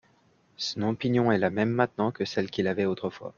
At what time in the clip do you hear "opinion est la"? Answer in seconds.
0.81-1.51